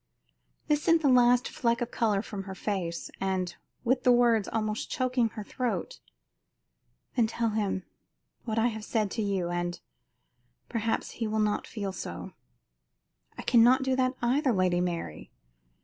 This 0.67 0.81
sent 0.81 1.03
the 1.03 1.07
last 1.09 1.47
fleck 1.47 1.79
of 1.79 1.91
color 1.91 2.23
from 2.23 2.45
her 2.45 2.55
face, 2.55 3.11
and 3.19 3.55
with 3.83 4.01
the 4.01 4.11
words 4.11 4.47
almost 4.47 4.89
choking 4.89 5.29
her 5.35 5.43
throat: 5.43 5.99
"Then 7.15 7.27
tell 7.27 7.49
him 7.51 7.83
what 8.43 8.57
I 8.57 8.69
have 8.69 8.83
said 8.83 9.11
to 9.11 9.21
you 9.21 9.49
and 9.51 9.79
perhaps 10.67 11.11
he 11.11 11.27
will 11.27 11.37
not 11.37 11.67
feel 11.67 11.91
so" 11.91 12.31
"I 13.37 13.43
cannot 13.43 13.83
do 13.83 13.95
that 13.95 14.15
either, 14.23 14.51
Lady 14.51 14.81
Mary. 14.81 15.29